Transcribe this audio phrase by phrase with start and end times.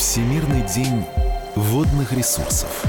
[0.00, 1.04] Всемирный день
[1.54, 2.86] водных ресурсов.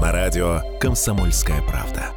[0.00, 2.10] На радио «Комсомольская правда».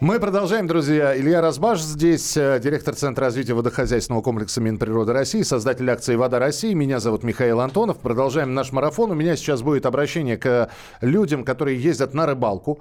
[0.00, 1.16] Мы продолжаем, друзья.
[1.16, 6.74] Илья Разбаш здесь, э, директор Центра развития водохозяйственного комплекса Минприроды России, создатель акции «Вода России».
[6.74, 7.98] Меня зовут Михаил Антонов.
[7.98, 9.12] Продолжаем наш марафон.
[9.12, 10.68] У меня сейчас будет обращение к
[11.00, 12.80] людям, которые ездят на рыбалку.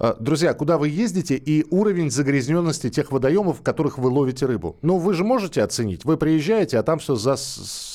[0.00, 4.76] Э, друзья, куда вы ездите и уровень загрязненности тех водоемов, в которых вы ловите рыбу?
[4.80, 6.06] Ну, вы же можете оценить.
[6.06, 7.16] Вы приезжаете, а там все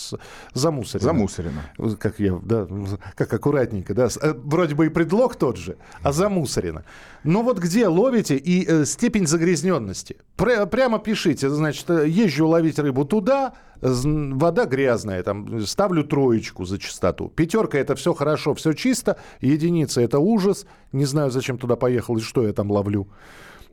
[0.10, 0.20] за
[0.54, 1.06] замусорено.
[1.06, 1.98] Замусорено.
[2.00, 2.68] Как я, да,
[3.16, 4.08] как аккуратненько, да.
[4.22, 6.84] Э, вроде бы и предлог тот же, а замусорено.
[7.24, 10.18] Но вот где ловите и э, степень загрязненности?
[10.36, 16.78] Пр- прямо пишите, значит, э, езжу ловить рыбу туда, вода грязная, там ставлю троечку за
[16.78, 17.30] чистоту.
[17.30, 22.22] Пятерка это все хорошо, все чисто, единица это ужас, не знаю, зачем туда поехал и
[22.22, 23.08] что я там ловлю.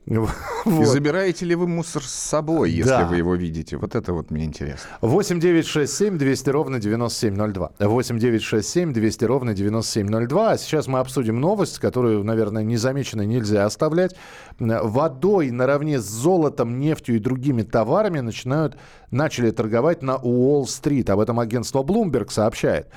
[0.65, 0.81] Вот.
[0.81, 3.05] И забираете ли вы мусор с собой, если да.
[3.05, 3.77] вы его видите?
[3.77, 4.89] Вот это вот мне интересно.
[4.99, 7.71] 8 9 6 7 200 ровно 9702.
[7.79, 10.51] 8 9 6 7 200 ровно 9702.
[10.51, 14.15] А сейчас мы обсудим новость, которую, наверное, незамеченной нельзя оставлять.
[14.59, 18.77] Водой наравне с золотом, нефтью и другими товарами начинают,
[19.09, 21.09] начали торговать на Уолл-стрит.
[21.09, 22.87] Об этом агентство Bloomberg сообщает.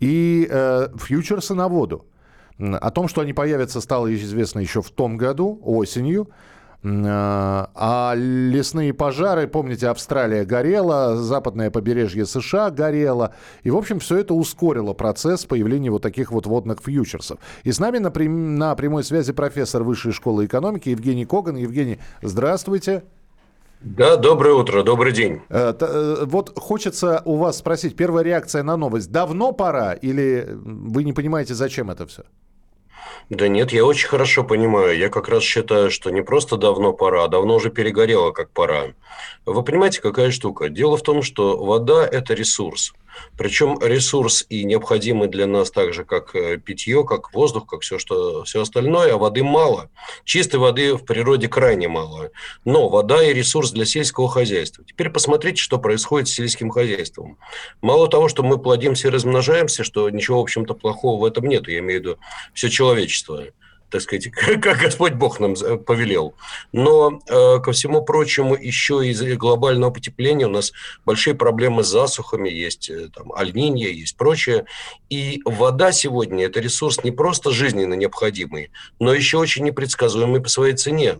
[0.00, 2.06] И э, фьючерсы на воду.
[2.58, 6.30] О том, что они появятся, стало известно еще в том году, осенью.
[6.84, 13.34] А, а лесные пожары, помните, Австралия горела, западное побережье США горело.
[13.64, 17.38] И, в общем, все это ускорило процесс появления вот таких вот водных фьючерсов.
[17.64, 21.56] И с нами на, прям, на прямой связи профессор Высшей школы экономики Евгений Коган.
[21.56, 23.02] Евгений, здравствуйте.
[23.80, 25.40] Да, доброе утро, добрый день.
[25.48, 29.10] Э, э, вот хочется у вас спросить, первая реакция на новость.
[29.10, 32.22] Давно пора или вы не понимаете, зачем это все?
[33.30, 34.96] Да нет, я очень хорошо понимаю.
[34.96, 38.94] Я как раз считаю, что не просто давно пора, а давно уже перегорело как пора.
[39.44, 40.68] Вы понимаете, какая штука?
[40.68, 42.94] Дело в том, что вода– это ресурс.
[43.36, 47.98] Причем ресурс и необходимый для нас так же, как э, питье, как воздух, как все,
[47.98, 49.90] что, все остальное, а воды мало.
[50.24, 52.30] Чистой воды в природе крайне мало.
[52.64, 54.84] Но вода и ресурс для сельского хозяйства.
[54.84, 57.38] Теперь посмотрите, что происходит с сельским хозяйством.
[57.80, 61.68] Мало того, что мы плодимся и размножаемся, что ничего, в общем-то, плохого в этом нет,
[61.68, 62.18] я имею в виду
[62.54, 63.44] все человечество
[63.90, 64.30] так сказать,
[64.62, 65.54] как Господь Бог нам
[65.84, 66.34] повелел.
[66.72, 70.72] Но, э, ко всему прочему, еще из-за глобального потепления у нас
[71.04, 74.66] большие проблемы с засухами, есть э, там альнинья, есть прочее.
[75.08, 80.74] И вода сегодня– это ресурс не просто жизненно необходимый, но еще очень непредсказуемый по своей
[80.74, 81.18] цене.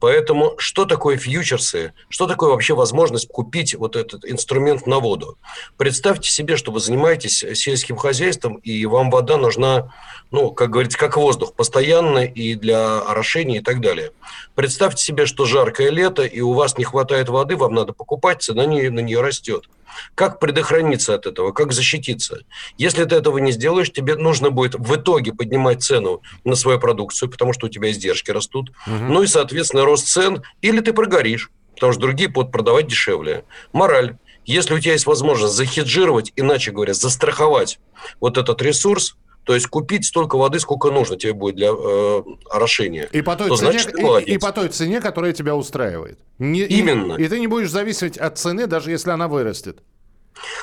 [0.00, 1.92] Поэтому что такое фьючерсы?
[2.08, 5.38] Что такое вообще возможность купить вот этот инструмент на воду?
[5.76, 9.92] Представьте себе, что вы занимаетесь сельским хозяйством, и вам вода нужна,
[10.30, 14.12] ну, как говорится, как воздух, постоянно и для орошения и так далее.
[14.54, 18.64] Представьте себе, что жаркое лето, и у вас не хватает воды, вам надо покупать, цена
[18.64, 19.68] на нее растет.
[20.14, 21.52] Как предохраниться от этого?
[21.52, 22.40] Как защититься?
[22.76, 27.30] Если ты этого не сделаешь, тебе нужно будет в итоге поднимать цену на свою продукцию,
[27.30, 28.70] потому что у тебя издержки растут.
[28.86, 28.94] Угу.
[28.94, 30.42] Ну и, соответственно, рост цен.
[30.62, 33.44] Или ты прогоришь, потому что другие будут продавать дешевле.
[33.72, 34.16] Мораль.
[34.44, 37.78] Если у тебя есть возможность захеджировать, иначе говоря, застраховать
[38.18, 39.14] вот этот ресурс,
[39.48, 43.08] то есть купить столько воды, сколько нужно тебе будет для э, орошения.
[43.12, 46.18] И по, той цене, значит, и, и по той цене, которая тебя устраивает.
[46.38, 47.14] Не, Именно.
[47.14, 49.78] И, и ты не будешь зависеть от цены, даже если она вырастет.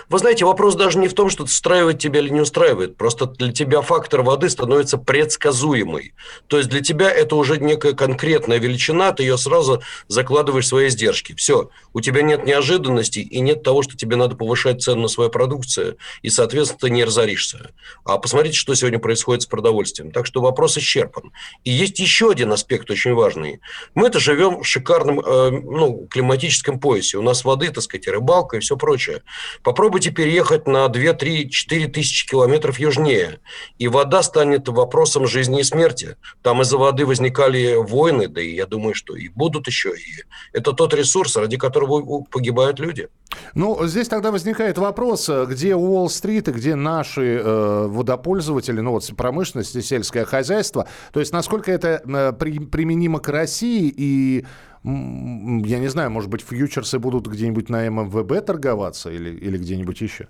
[0.09, 2.97] Вы знаете, вопрос даже не в том, что устраивает тебя или не устраивает.
[2.97, 6.13] Просто для тебя фактор воды становится предсказуемый.
[6.47, 10.87] То есть для тебя это уже некая конкретная величина, ты ее сразу закладываешь в свои
[10.87, 11.33] издержки.
[11.35, 15.29] Все, у тебя нет неожиданностей и нет того, что тебе надо повышать цену на свою
[15.29, 17.71] продукцию, и, соответственно, ты не разоришься.
[18.03, 20.11] А посмотрите, что сегодня происходит с продовольствием.
[20.11, 21.31] Так что вопрос исчерпан.
[21.63, 23.59] И есть еще один аспект очень важный.
[23.93, 27.17] Мы-то живем в шикарном э, ну, климатическом поясе.
[27.17, 29.23] У нас воды, так сказать, рыбалка и все прочее.
[29.65, 33.39] Попробуйте переехать на 2, 3, 4 тысячи километров южнее,
[33.79, 36.17] и вода станет вопросом жизни и смерти.
[36.43, 39.89] Там из-за воды возникали войны, да и я думаю, что и будут еще.
[39.97, 40.23] И
[40.53, 43.07] это тот ресурс, ради которого погибают люди.
[43.55, 49.75] Ну, здесь тогда возникает вопрос, где Уолл-стрит и где наши э, водопользователи, ну вот промышленность
[49.75, 50.87] и сельское хозяйство.
[51.11, 54.45] То есть насколько это э, при, применимо к России и
[54.85, 60.27] я не знаю, может быть, фьючерсы будут где-нибудь на ММВБ торговаться или, или где-нибудь еще?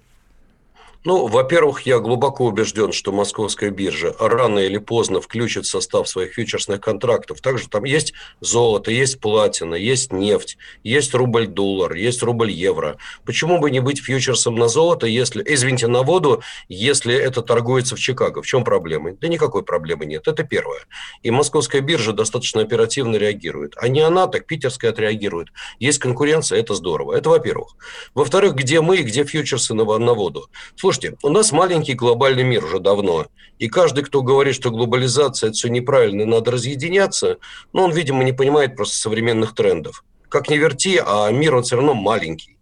[1.05, 6.81] Ну, во-первых, я глубоко убежден, что московская биржа рано или поздно включит состав своих фьючерсных
[6.81, 7.41] контрактов.
[7.41, 12.97] Также там есть золото, есть платина, есть нефть, есть рубль-доллар, есть рубль-евро.
[13.23, 17.99] Почему бы не быть фьючерсом на золото, если, извините, на воду, если это торгуется в
[17.99, 18.41] Чикаго?
[18.41, 19.13] В чем проблема?
[19.13, 20.27] Да никакой проблемы нет.
[20.27, 20.87] Это первое.
[21.21, 23.75] И московская биржа достаточно оперативно реагирует.
[23.77, 25.49] А не она, так питерская отреагирует.
[25.77, 27.13] Есть конкуренция, это здорово.
[27.13, 27.75] Это во-первых.
[28.15, 30.49] Во-вторых, где мы и где фьючерсы на, на воду?
[30.75, 33.25] Слушайте, Слушайте, у нас маленький глобальный мир уже давно.
[33.59, 37.37] И каждый, кто говорит, что глобализация– это все неправильно, и надо разъединяться,
[37.73, 40.05] ну, он, видимо, не понимает просто современных трендов.
[40.29, 42.54] Как ни верти, а мир, он все равно маленький.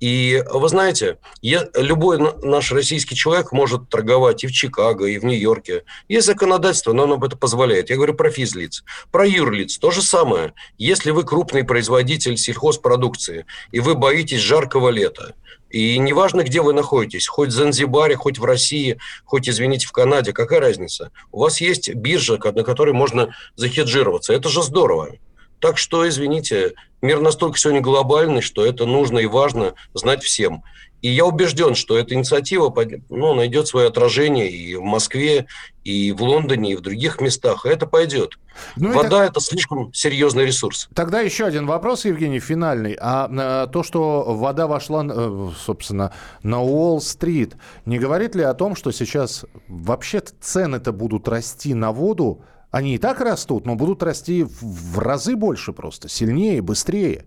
[0.00, 5.24] И вы знаете, я, любой наш российский человек может торговать и в Чикаго, и в
[5.24, 5.84] Нью-Йорке.
[6.08, 7.90] Есть законодательство, но оно это позволяет.
[7.90, 8.82] Я говорю про физлиц.
[9.10, 10.54] Про юрлиц то же самое.
[10.78, 15.34] Если вы крупный производитель сельхозпродукции, и вы боитесь жаркого лета,
[15.70, 20.32] и неважно, где вы находитесь, хоть в Занзибаре, хоть в России, хоть, извините, в Канаде,
[20.32, 21.10] какая разница?
[21.32, 24.34] У вас есть биржа, на которой можно захеджироваться.
[24.34, 25.16] Это же здорово.
[25.62, 30.64] Так что, извините, мир настолько сегодня глобальный, что это нужно и важно знать всем.
[31.02, 32.74] И я убежден, что эта инициатива
[33.08, 35.46] ну, найдет свое отражение и в Москве,
[35.84, 37.64] и в Лондоне, и в других местах.
[37.64, 38.40] И это пойдет.
[38.74, 40.88] Ну, Вода так...– это слишком серьезный ресурс.
[40.94, 42.96] Тогда еще один вопрос, Евгений, финальный.
[43.00, 46.12] А, а то, что вода вошла, э, собственно,
[46.42, 47.54] на Уолл-стрит,
[47.86, 52.98] не говорит ли о том, что сейчас вообще цены-то будут расти на воду они и
[52.98, 57.26] так растут, но будут расти в разы больше просто, сильнее, быстрее.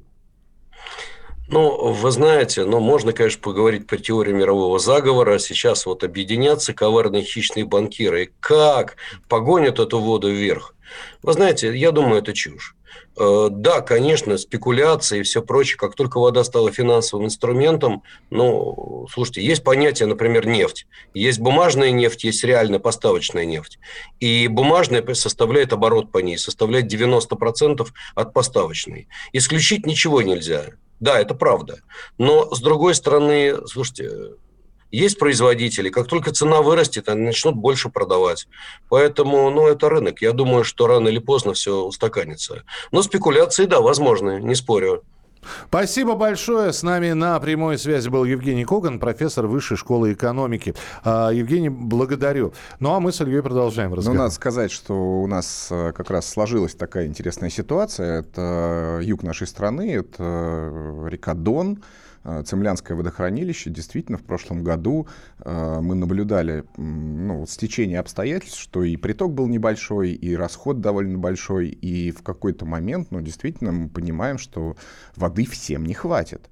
[1.48, 5.38] Ну, вы знаете, ну, можно, конечно, поговорить про теорию мирового заговора.
[5.38, 8.24] Сейчас вот объединятся коварные хищные банкиры.
[8.24, 8.96] И как
[9.30, 10.74] погонят эту воду вверх?
[11.22, 12.76] Вы знаете, я думаю, это чушь.
[13.18, 18.02] Э, да, конечно, спекуляции и все прочее, как только вода стала финансовым инструментом,
[18.32, 20.88] ну, слушайте, есть понятие, например, нефть.
[21.14, 23.80] Есть бумажная нефть, есть реально поставочная нефть.
[24.20, 29.08] И бумажная составляет оборот по ней, составляет 90% от поставочной.
[29.34, 30.72] Исключить ничего нельзя.
[31.00, 31.80] Да, это правда.
[32.18, 34.36] Но, с другой стороны, слушайте,
[34.92, 38.48] есть производители, как только цена вырастет, они начнут больше продавать.
[38.88, 40.22] Поэтому, ну, это рынок.
[40.22, 42.64] Я думаю, что рано или поздно все устаканится.
[42.92, 45.04] Но спекуляции, да, возможны, не спорю.
[45.68, 46.74] Спасибо большое.
[46.74, 50.76] С нами на прямой связи был Евгений Коган, профессор Высшей школы экономики.
[51.04, 52.54] А, Евгений, благодарю.
[52.80, 54.18] Ну а мы с Ильей продолжаем разговор.
[54.18, 58.20] Ну, надо сказать, что у нас э, как раз сложилась такая интересная ситуация.
[58.20, 61.80] Это юг нашей страны, это э, река Дон.
[62.26, 63.70] Э, Цемлянское водохранилище.
[63.70, 65.08] Действительно, в прошлом году
[65.40, 71.68] э, мы наблюдали ну, стечение обстоятельств, что и приток был небольшой, и расход довольно большой,
[71.70, 74.76] и в какой-то момент, ну, действительно, мы понимаем, что
[75.36, 76.50] воды всем не хватит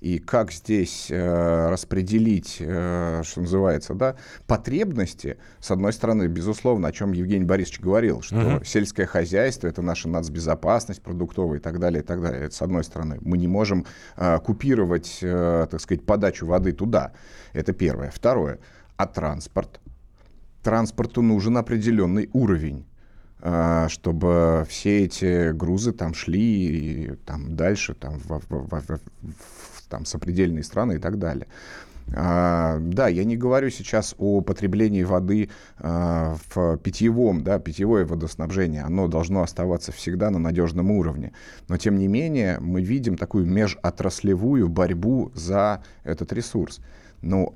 [0.00, 4.16] и как здесь э, распределить, э, что называется, да,
[4.46, 8.64] потребности, с одной стороны, безусловно, о чем Евгений Борисович говорил, что угу.
[8.64, 12.44] сельское хозяйство это наша нацбезопасность продуктовая и так далее, и так далее.
[12.44, 13.18] Это с одной стороны.
[13.20, 13.84] Мы не можем
[14.16, 17.12] э, купировать, э, так сказать, подачу воды туда.
[17.52, 18.10] Это первое.
[18.10, 18.58] Второе.
[18.96, 19.80] А транспорт?
[20.62, 22.86] Транспорту нужен определенный уровень
[23.88, 30.04] чтобы все эти грузы там шли и, там дальше там в, в, в, в, там,
[30.04, 31.46] сопредельные страны и так далее.
[32.12, 35.48] А, да, я не говорю сейчас о потреблении воды
[35.78, 41.32] а, в питьевом, да, питьевое водоснабжение, оно должно оставаться всегда на надежном уровне.
[41.68, 46.80] Но, тем не менее, мы видим такую межотраслевую борьбу за этот ресурс.
[47.22, 47.54] Ну,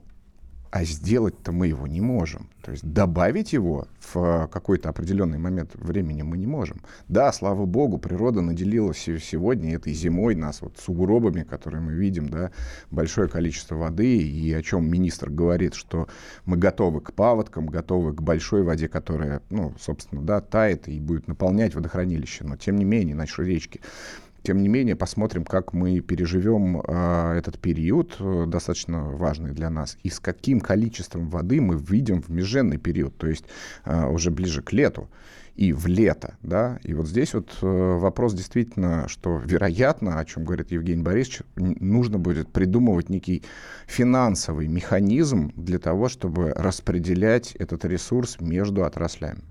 [0.75, 2.51] а сделать-то мы его не можем.
[2.61, 6.81] То есть добавить его в какой-то определенный момент времени мы не можем.
[7.07, 12.51] Да, слава богу, природа наделила сегодня этой зимой нас вот сугробами, которые мы видим, да,
[12.91, 16.09] большое количество воды, и о чем министр говорит, что
[16.45, 21.29] мы готовы к паводкам, готовы к большой воде, которая, ну, собственно, да, тает и будет
[21.29, 23.81] наполнять водохранилище, но тем не менее наши речки
[24.45, 29.97] тем не менее, посмотрим, как мы переживем э, этот период, э, достаточно важный для нас,
[30.03, 33.47] и с каким количеством воды мы выйдем в меженный период, то есть
[33.87, 35.09] э, уже ближе к лету
[35.57, 40.45] и в лето, да, и вот здесь вот э, вопрос действительно, что вероятно, о чем
[40.45, 43.45] говорит Евгений Борисович, нужно будет придумывать некий
[43.87, 49.43] финансовый механизм для того, чтобы распределять этот ресурс между отраслями.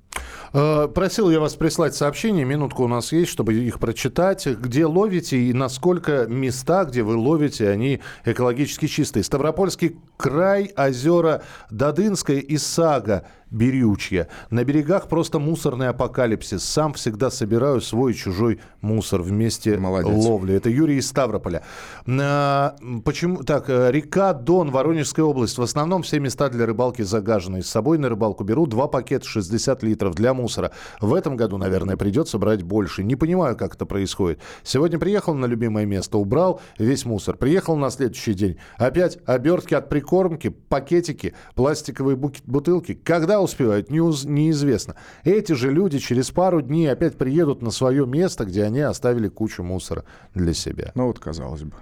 [0.52, 4.46] Э, просил я вас прислать сообщение, минутку у нас есть, чтобы их прочитать.
[4.46, 9.24] Где ловите и насколько места, где вы ловите, они экологически чистые.
[9.24, 14.28] Ставропольский край, озера Дадынская и Сага Берючья.
[14.50, 16.64] На берегах просто мусорный апокалипсис.
[16.64, 20.26] Сам всегда собираю свой и чужой мусор вместе Молодец.
[20.26, 20.56] ловли.
[20.56, 21.64] Это Юрий из Ставрополя.
[22.08, 23.44] А, почему?
[23.44, 25.60] Так, э, река Дон, Воронежская область.
[25.60, 27.62] В основном все места для рыбалки загажены.
[27.62, 30.72] С собой на рыбалку беру два пакета 60 литров для для мусора.
[31.00, 33.04] В этом году, наверное, придется брать больше.
[33.04, 34.40] Не понимаю, как это происходит.
[34.64, 37.38] Сегодня приехал на любимое место, убрал весь мусор.
[37.38, 38.58] Приехал на следующий день.
[38.78, 42.94] Опять обертки от прикормки, пакетики, пластиковые бутылки.
[42.94, 44.96] Когда успевают, неизвестно.
[45.24, 49.64] Эти же люди через пару дней опять приедут на свое место, где они оставили кучу
[49.64, 50.92] мусора для себя.
[50.96, 51.74] Ну вот, казалось бы.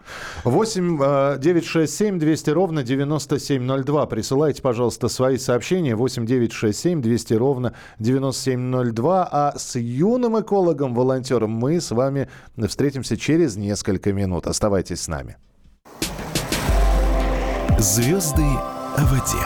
[0.43, 4.05] 8 967 200 ровно 9702.
[4.07, 5.95] Присылайте, пожалуйста, свои сообщения.
[5.95, 7.73] 8 967 200 ровно
[8.45, 9.27] 9702.
[9.31, 12.27] А с юным экологом-волонтером мы с вами
[12.67, 14.47] встретимся через несколько минут.
[14.47, 15.37] Оставайтесь с нами.
[17.79, 19.45] Звезды о воде.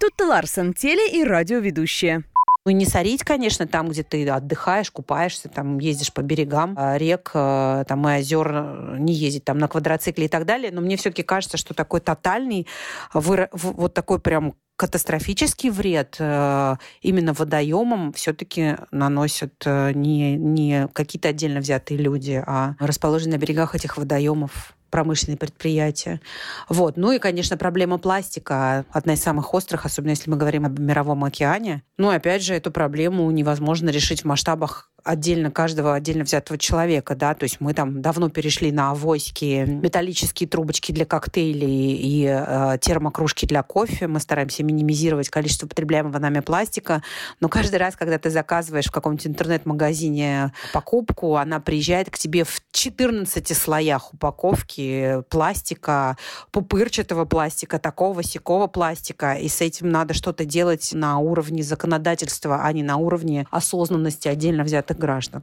[0.00, 2.24] Тут Ларсон, теле- и радиоведущая.
[2.66, 7.30] Ну, не сорить, конечно, там, где ты отдыхаешь, купаешься, там ездишь по берегам а, рек,
[7.34, 10.72] а, там и озер, э, не ездить там на квадроцикле и так далее.
[10.72, 12.66] Но мне все-таки кажется, что такой тотальный,
[13.12, 21.60] вот такой прям катастрофический вред э, именно водоемам все-таки наносят э, не, не какие-то отдельно
[21.60, 26.20] взятые люди, а расположенные на берегах этих водоемов промышленные предприятия.
[26.68, 26.96] Вот.
[26.96, 31.24] Ну и, конечно, проблема пластика одна из самых острых, особенно если мы говорим об мировом
[31.24, 31.82] океане.
[31.98, 37.34] Ну, опять же, эту проблему невозможно решить в масштабах отдельно каждого отдельно взятого человека, да,
[37.34, 43.44] то есть мы там давно перешли на авоськи, металлические трубочки для коктейлей и э, термокружки
[43.44, 44.06] для кофе.
[44.06, 47.02] Мы стараемся минимизировать количество потребляемого нами пластика,
[47.40, 52.62] но каждый раз, когда ты заказываешь в каком-нибудь интернет-магазине покупку, она приезжает к тебе в
[52.72, 56.16] 14 слоях упаковки пластика,
[56.50, 62.72] пупырчатого пластика, такого, сякого пластика, и с этим надо что-то делать на уровне законодательства, а
[62.72, 65.42] не на уровне осознанности отдельно взятых десяток граждан.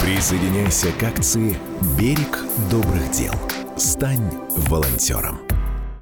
[0.00, 1.56] Присоединяйся к акции
[1.98, 2.38] «Берег
[2.70, 3.32] добрых дел».
[3.76, 4.30] Стань
[4.68, 5.53] волонтером.